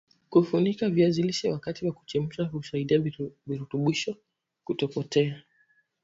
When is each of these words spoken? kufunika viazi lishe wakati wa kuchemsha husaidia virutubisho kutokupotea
kufunika 0.29 0.89
viazi 0.89 1.23
lishe 1.23 1.51
wakati 1.51 1.85
wa 1.85 1.91
kuchemsha 1.93 2.43
husaidia 2.43 2.99
virutubisho 3.47 4.15
kutokupotea 4.63 5.43